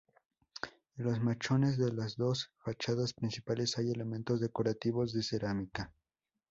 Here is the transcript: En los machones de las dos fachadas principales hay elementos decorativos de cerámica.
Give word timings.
En 0.97 1.05
los 1.05 1.21
machones 1.21 1.77
de 1.77 1.93
las 1.93 2.17
dos 2.17 2.49
fachadas 2.57 3.13
principales 3.13 3.77
hay 3.77 3.91
elementos 3.91 4.41
decorativos 4.41 5.13
de 5.13 5.21
cerámica. 5.21 5.93